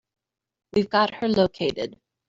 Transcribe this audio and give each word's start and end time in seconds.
We've 0.73 0.89
got 0.89 1.13
her 1.13 1.27
located. 1.27 1.95